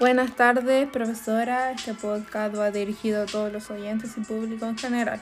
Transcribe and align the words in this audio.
Buenas 0.00 0.34
tardes, 0.34 0.88
profesora. 0.88 1.70
Este 1.70 1.94
podcast 1.94 2.56
va 2.56 2.72
dirigido 2.72 3.22
a 3.22 3.26
todos 3.26 3.52
los 3.52 3.70
oyentes 3.70 4.16
y 4.16 4.22
público 4.22 4.66
en 4.66 4.76
general. 4.76 5.20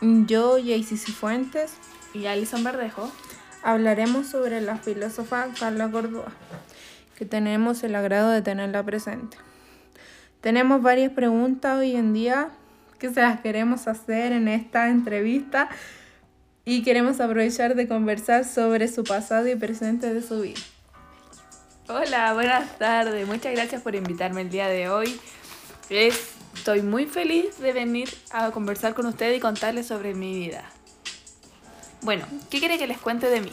Yo, 0.00 0.56
Jaycee 0.56 0.96
Fuentes, 0.96 1.74
y 2.14 2.26
Alison 2.26 2.64
Verdejo 2.64 3.12
hablaremos 3.62 4.26
sobre 4.26 4.60
la 4.60 4.76
filósofa 4.76 5.46
Carla 5.56 5.88
Cordúa, 5.88 6.32
que 7.16 7.24
tenemos 7.24 7.84
el 7.84 7.94
agrado 7.94 8.30
de 8.30 8.42
tenerla 8.42 8.82
presente. 8.82 9.36
Tenemos 10.40 10.82
varias 10.82 11.12
preguntas 11.12 11.78
hoy 11.78 11.94
en 11.94 12.12
día 12.12 12.48
que 12.98 13.10
se 13.10 13.22
las 13.22 13.40
queremos 13.40 13.86
hacer 13.86 14.32
en 14.32 14.48
esta 14.48 14.88
entrevista 14.88 15.68
y 16.64 16.82
queremos 16.82 17.20
aprovechar 17.20 17.76
de 17.76 17.86
conversar 17.86 18.44
sobre 18.44 18.88
su 18.88 19.04
pasado 19.04 19.46
y 19.46 19.54
presente 19.54 20.12
de 20.12 20.22
su 20.22 20.40
vida. 20.40 20.60
Hola, 21.88 22.32
buenas 22.32 22.78
tardes. 22.78 23.26
Muchas 23.26 23.52
gracias 23.52 23.82
por 23.82 23.96
invitarme 23.96 24.42
el 24.42 24.50
día 24.50 24.68
de 24.68 24.88
hoy. 24.88 25.20
Estoy 25.90 26.80
muy 26.80 27.06
feliz 27.06 27.58
de 27.58 27.72
venir 27.72 28.08
a 28.30 28.52
conversar 28.52 28.94
con 28.94 29.04
ustedes 29.06 29.36
y 29.36 29.40
contarles 29.40 29.88
sobre 29.88 30.14
mi 30.14 30.32
vida. 30.32 30.64
Bueno, 32.02 32.24
¿qué 32.50 32.60
quiere 32.60 32.78
que 32.78 32.86
les 32.86 32.98
cuente 32.98 33.28
de 33.28 33.40
mí? 33.40 33.50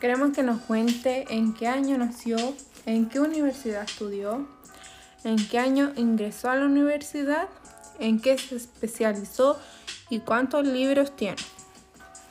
Queremos 0.00 0.32
que 0.34 0.42
nos 0.42 0.60
cuente 0.62 1.24
en 1.30 1.54
qué 1.54 1.68
año 1.68 1.96
nació, 1.98 2.36
en 2.84 3.08
qué 3.08 3.20
universidad 3.20 3.84
estudió, 3.84 4.48
en 5.22 5.36
qué 5.48 5.60
año 5.60 5.92
ingresó 5.94 6.50
a 6.50 6.56
la 6.56 6.64
universidad, 6.64 7.48
en 8.00 8.20
qué 8.20 8.36
se 8.38 8.56
especializó 8.56 9.60
y 10.10 10.18
cuántos 10.18 10.66
libros 10.66 11.14
tiene. 11.14 11.40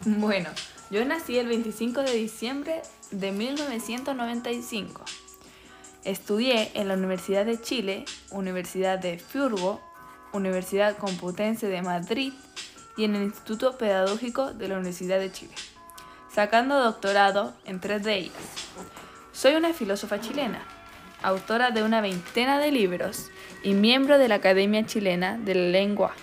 Bueno, 0.04 0.50
yo 0.94 1.04
nací 1.06 1.40
el 1.40 1.48
25 1.48 2.04
de 2.04 2.14
diciembre 2.14 2.84
de 3.10 3.32
1995. 3.32 5.04
Estudié 6.04 6.70
en 6.76 6.88
la 6.88 6.94
Universidad 6.94 7.48
de 7.48 7.60
Chile, 7.60 8.06
Universidad 8.30 9.00
de 9.00 9.18
Friburgo, 9.18 9.82
Universidad 10.34 10.96
Computense 10.98 11.66
de 11.66 11.82
Madrid 11.82 12.32
y 12.96 13.06
en 13.06 13.16
el 13.16 13.24
Instituto 13.24 13.76
Pedagógico 13.76 14.54
de 14.54 14.68
la 14.68 14.76
Universidad 14.76 15.18
de 15.18 15.32
Chile, 15.32 15.56
sacando 16.32 16.80
doctorado 16.80 17.56
en 17.66 17.80
tres 17.80 18.04
de 18.04 18.16
ellas. 18.16 18.44
Soy 19.32 19.56
una 19.56 19.74
filósofa 19.74 20.22
chilena, 20.22 20.64
autora 21.24 21.72
de 21.72 21.82
una 21.82 22.02
veintena 22.02 22.60
de 22.60 22.72
libros 22.72 23.32
y 23.64 23.74
miembro 23.74 24.20
de 24.20 24.28
la 24.28 24.36
Academia 24.36 24.86
Chilena 24.86 25.40
de 25.40 25.56
la 25.56 25.70
Lengua. 25.70 26.14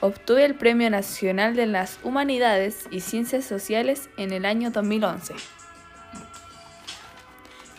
Obtuve 0.00 0.44
el 0.44 0.54
Premio 0.54 0.90
Nacional 0.90 1.56
de 1.56 1.66
las 1.66 1.98
Humanidades 2.02 2.86
y 2.90 3.00
Ciencias 3.00 3.44
Sociales 3.44 4.08
en 4.16 4.32
el 4.32 4.44
año 4.44 4.70
2011. 4.70 5.34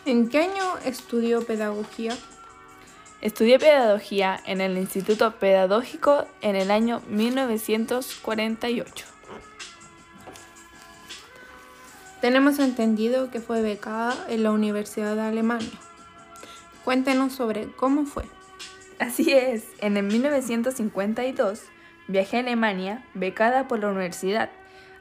¿En 0.06 0.28
qué 0.28 0.38
año 0.40 0.78
estudió 0.84 1.44
pedagogía? 1.44 2.16
Estudié 3.20 3.58
pedagogía 3.58 4.40
en 4.46 4.60
el 4.60 4.78
Instituto 4.78 5.32
Pedagógico 5.38 6.26
en 6.42 6.56
el 6.56 6.70
año 6.70 7.02
1948. 7.08 9.06
Tenemos 12.20 12.58
entendido 12.58 13.30
que 13.30 13.40
fue 13.40 13.62
becada 13.62 14.16
en 14.28 14.42
la 14.42 14.50
Universidad 14.52 15.14
de 15.16 15.22
Alemania. 15.22 15.78
Cuéntenos 16.84 17.32
sobre 17.34 17.70
cómo 17.72 18.04
fue. 18.04 18.24
Así 18.98 19.32
es, 19.32 19.64
en 19.80 19.96
el 19.96 20.04
1952 20.04 21.62
viajé 22.08 22.38
a 22.38 22.40
Alemania 22.40 23.04
becada 23.14 23.68
por 23.68 23.80
la 23.80 23.88
universidad 23.88 24.50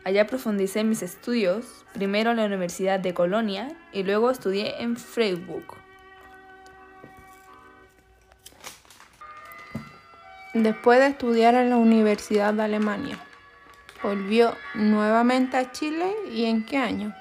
Allá 0.06 0.28
profundicé 0.28 0.84
mis 0.84 1.02
estudios, 1.02 1.84
primero 1.92 2.30
en 2.30 2.38
la 2.38 2.46
Universidad 2.46 3.00
de 3.00 3.16
Colonia 3.16 3.76
y 3.92 4.04
luego 4.04 4.30
estudié 4.30 4.84
en 4.84 4.98
Freiburg. 4.98 5.66
Después 10.54 11.00
de 11.00 11.08
estudiar 11.08 11.56
en 11.56 11.72
la 11.72 11.78
Universidad 11.78 12.54
de 12.54 12.62
Alemania, 12.62 13.18
volvió 14.04 14.56
nuevamente 14.76 15.58
a 15.58 15.72
Chile 15.72 16.14
y 16.32 16.46
en 16.46 16.64
qué 16.64 16.78
año? 16.78 17.16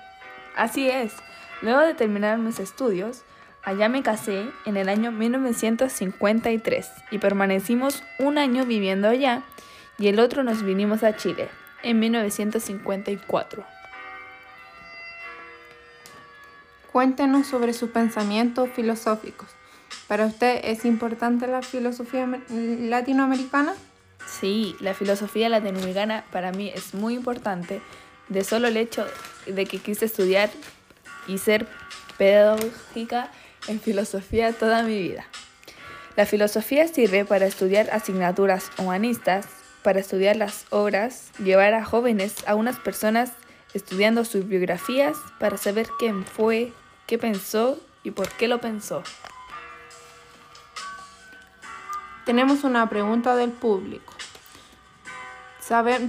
Así 0.54 0.90
es, 0.90 1.14
luego 1.62 1.80
de 1.80 1.94
terminar 1.94 2.36
mis 2.36 2.60
estudios, 2.60 3.22
allá 3.62 3.88
me 3.88 4.02
casé 4.02 4.44
en 4.66 4.76
el 4.76 4.90
año 4.90 5.10
1953 5.10 6.90
y 7.10 7.18
permanecimos 7.18 8.02
un 8.18 8.36
año 8.36 8.66
viviendo 8.66 9.08
allá 9.08 9.42
y 9.98 10.08
el 10.08 10.18
otro 10.18 10.42
nos 10.42 10.62
vinimos 10.62 11.02
a 11.02 11.16
Chile 11.16 11.48
en 11.82 12.00
1954. 12.00 13.64
Cuéntenos 16.92 17.46
sobre 17.46 17.72
sus 17.72 17.90
pensamientos 17.90 18.70
filosóficos. 18.70 19.48
¿Para 20.06 20.26
usted 20.26 20.60
es 20.64 20.84
importante 20.84 21.46
la 21.46 21.62
filosofía 21.62 22.28
latinoamericana? 22.48 23.74
Sí, 24.26 24.76
la 24.80 24.94
filosofía 24.94 25.48
latinoamericana 25.48 26.24
para 26.30 26.52
mí 26.52 26.70
es 26.74 26.94
muy 26.94 27.14
importante, 27.14 27.80
de 28.28 28.44
solo 28.44 28.68
el 28.68 28.76
hecho 28.76 29.06
de 29.46 29.66
que 29.66 29.78
quise 29.78 30.06
estudiar 30.06 30.50
y 31.26 31.38
ser 31.38 31.66
pedagógica 32.16 33.30
en 33.66 33.80
filosofía 33.80 34.52
toda 34.52 34.82
mi 34.82 34.98
vida. 34.98 35.26
La 36.16 36.26
filosofía 36.26 36.86
sirve 36.86 37.24
para 37.24 37.46
estudiar 37.46 37.90
asignaturas 37.90 38.70
humanistas, 38.78 39.46
para 39.84 40.00
estudiar 40.00 40.34
las 40.36 40.64
obras, 40.70 41.30
llevar 41.38 41.74
a 41.74 41.84
jóvenes, 41.84 42.36
a 42.48 42.54
unas 42.54 42.80
personas 42.80 43.32
estudiando 43.74 44.24
sus 44.24 44.48
biografías 44.48 45.14
para 45.38 45.58
saber 45.58 45.88
quién 45.98 46.24
fue, 46.24 46.72
qué 47.06 47.18
pensó 47.18 47.78
y 48.02 48.10
por 48.10 48.28
qué 48.30 48.48
lo 48.48 48.60
pensó. 48.60 49.02
Tenemos 52.24 52.64
una 52.64 52.88
pregunta 52.88 53.36
del 53.36 53.50
público. 53.50 54.14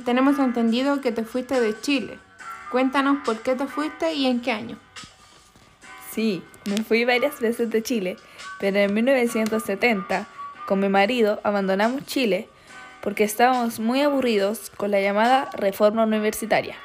tenemos 0.06 0.40
entendido 0.40 1.02
que 1.02 1.12
te 1.12 1.25
fuiste 1.25 1.59
de 1.59 1.78
Chile. 1.81 2.18
Cuéntanos 2.72 3.18
por 3.25 3.41
qué 3.41 3.56
te 3.56 3.68
fuiste 3.68 4.14
y 4.14 4.25
en 4.28 4.41
qué 4.41 4.52
año. 4.53 4.80
Sí, 6.12 6.41
me 6.64 6.78
fui 6.78 7.03
varias 7.03 7.41
veces 7.41 7.69
de 7.72 7.84
Chile, 7.84 8.16
pero 8.58 8.78
en 8.78 8.94
1970, 8.94 10.28
con 10.66 10.80
mi 10.80 10.88
marido, 10.88 11.41
abandonamos 11.44 12.06
Chile 12.06 12.47
porque 13.06 13.24
estábamos 13.24 13.80
muy 13.80 14.02
aburridos 14.02 14.72
con 14.76 14.90
la 14.90 15.00
llamada 15.00 15.48
reforma 15.54 16.04
universitaria 16.04 16.76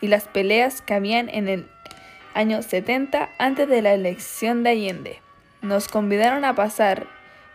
y 0.00 0.08
las 0.08 0.24
peleas 0.24 0.82
que 0.82 0.94
habían 0.94 1.28
en 1.28 1.46
el 1.46 1.70
año 2.34 2.60
70 2.60 3.30
antes 3.38 3.68
de 3.68 3.80
la 3.80 3.94
elección 3.94 4.64
de 4.64 4.70
Allende. 4.70 5.22
Nos 5.62 5.86
convidaron 5.86 6.44
a 6.44 6.56
pasar 6.56 7.06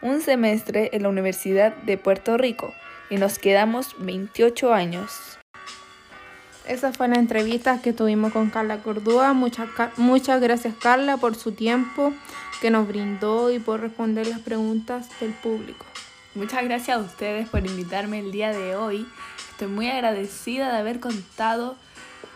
un 0.01 0.21
semestre 0.21 0.91
en 0.93 1.03
la 1.03 1.09
Universidad 1.09 1.75
de 1.75 1.97
Puerto 1.97 2.37
Rico 2.37 2.73
y 3.09 3.17
nos 3.17 3.37
quedamos 3.37 3.97
28 3.99 4.73
años. 4.73 5.37
Esa 6.65 6.93
fue 6.93 7.09
la 7.09 7.15
entrevista 7.15 7.81
que 7.81 7.91
tuvimos 7.91 8.31
con 8.31 8.49
Carla 8.49 8.77
Cordúa. 8.77 9.33
Muchas, 9.33 9.67
muchas 9.97 10.39
gracias 10.39 10.73
Carla 10.81 11.17
por 11.17 11.35
su 11.35 11.51
tiempo 11.51 12.13
que 12.61 12.71
nos 12.71 12.87
brindó 12.87 13.51
y 13.51 13.59
por 13.59 13.81
responder 13.81 14.25
las 14.27 14.39
preguntas 14.39 15.09
del 15.19 15.33
público. 15.33 15.85
Muchas 16.35 16.65
gracias 16.65 16.97
a 16.97 16.99
ustedes 16.99 17.47
por 17.47 17.65
invitarme 17.65 18.19
el 18.19 18.33
día 18.33 18.51
de 18.51 18.75
hoy. 18.75 19.07
Estoy 19.51 19.69
muy 19.69 19.89
agradecida 19.89 20.69
de 20.69 20.79
haber 20.79 20.99
contado 20.99 21.77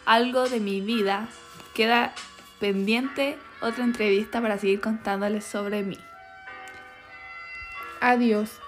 algo 0.06 0.48
de 0.48 0.62
mi 0.62 0.80
vida. 0.80 1.28
Queda 1.74 2.14
pendiente 2.62 3.38
otra 3.62 3.84
entrevista 3.84 4.42
para 4.42 4.58
seguir 4.58 4.80
contándoles 4.80 5.44
sobre 5.44 5.84
mí. 5.84 5.98
Adiós. 8.00 8.62